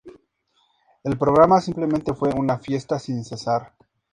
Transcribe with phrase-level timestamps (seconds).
[1.03, 3.73] El programa simplemente fue una fiesta sin cesar.